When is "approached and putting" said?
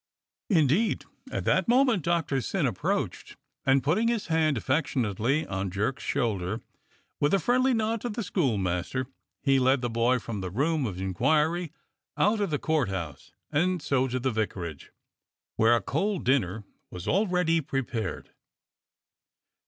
2.65-4.07